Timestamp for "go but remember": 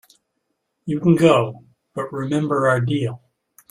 1.15-2.67